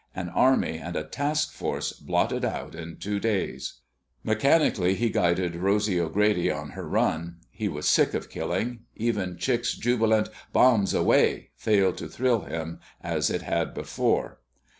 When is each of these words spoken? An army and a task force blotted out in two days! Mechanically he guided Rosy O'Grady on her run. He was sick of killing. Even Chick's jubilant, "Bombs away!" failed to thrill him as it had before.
An 0.15 0.29
army 0.29 0.79
and 0.79 0.95
a 0.95 1.03
task 1.03 1.51
force 1.53 1.93
blotted 1.93 2.43
out 2.43 2.73
in 2.73 2.97
two 2.97 3.19
days! 3.19 3.81
Mechanically 4.23 4.95
he 4.95 5.11
guided 5.11 5.55
Rosy 5.55 6.01
O'Grady 6.01 6.49
on 6.51 6.71
her 6.71 6.87
run. 6.87 7.35
He 7.51 7.67
was 7.67 7.87
sick 7.87 8.15
of 8.15 8.27
killing. 8.27 8.79
Even 8.95 9.37
Chick's 9.37 9.75
jubilant, 9.75 10.29
"Bombs 10.51 10.95
away!" 10.95 11.51
failed 11.55 11.99
to 11.99 12.07
thrill 12.07 12.39
him 12.39 12.79
as 13.03 13.29
it 13.29 13.43
had 13.43 13.75
before. 13.75 14.39